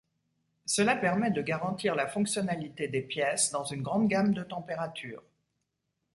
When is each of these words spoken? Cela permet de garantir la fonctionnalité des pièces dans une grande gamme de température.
Cela 0.65 0.95
permet 0.95 1.29
de 1.29 1.43
garantir 1.43 1.93
la 1.93 2.07
fonctionnalité 2.07 2.87
des 2.87 3.03
pièces 3.03 3.51
dans 3.51 3.65
une 3.65 3.83
grande 3.83 4.07
gamme 4.07 4.33
de 4.33 4.41
température. 4.41 5.21